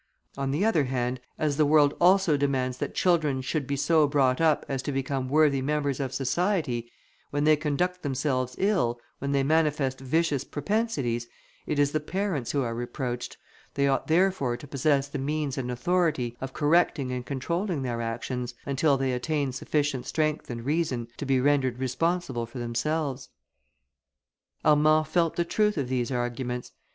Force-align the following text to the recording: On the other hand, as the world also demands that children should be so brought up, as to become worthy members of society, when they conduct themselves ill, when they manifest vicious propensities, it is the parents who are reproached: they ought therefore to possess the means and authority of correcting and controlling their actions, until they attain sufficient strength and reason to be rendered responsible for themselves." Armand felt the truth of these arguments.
On 0.35 0.49
the 0.49 0.65
other 0.65 0.85
hand, 0.85 1.19
as 1.37 1.57
the 1.57 1.65
world 1.67 1.93
also 2.01 2.35
demands 2.35 2.79
that 2.79 2.95
children 2.95 3.39
should 3.39 3.67
be 3.67 3.75
so 3.75 4.07
brought 4.07 4.41
up, 4.41 4.65
as 4.67 4.81
to 4.81 4.91
become 4.91 5.29
worthy 5.29 5.61
members 5.61 5.99
of 5.99 6.11
society, 6.11 6.91
when 7.29 7.43
they 7.43 7.55
conduct 7.55 8.01
themselves 8.01 8.55
ill, 8.57 8.99
when 9.19 9.31
they 9.31 9.43
manifest 9.43 9.99
vicious 9.99 10.43
propensities, 10.43 11.27
it 11.67 11.77
is 11.77 11.91
the 11.91 11.99
parents 11.99 12.51
who 12.51 12.63
are 12.63 12.73
reproached: 12.73 13.37
they 13.75 13.87
ought 13.87 14.07
therefore 14.07 14.57
to 14.57 14.65
possess 14.65 15.07
the 15.07 15.19
means 15.19 15.55
and 15.55 15.69
authority 15.69 16.35
of 16.41 16.51
correcting 16.51 17.11
and 17.11 17.27
controlling 17.27 17.83
their 17.83 18.01
actions, 18.01 18.55
until 18.65 18.97
they 18.97 19.13
attain 19.13 19.51
sufficient 19.51 20.07
strength 20.07 20.49
and 20.49 20.65
reason 20.65 21.07
to 21.17 21.27
be 21.27 21.39
rendered 21.39 21.77
responsible 21.77 22.47
for 22.47 22.57
themselves." 22.57 23.29
Armand 24.65 25.07
felt 25.09 25.35
the 25.35 25.45
truth 25.45 25.77
of 25.77 25.89
these 25.89 26.09
arguments. 26.11 26.71